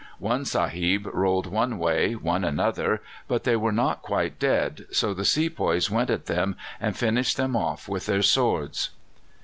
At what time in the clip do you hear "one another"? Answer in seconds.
2.13-3.03